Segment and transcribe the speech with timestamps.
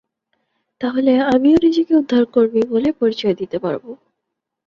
[0.81, 3.91] তাহলে আমিও নিজেকে উদ্ধারকর্মী বলে পরিচয় দিতে পারবো।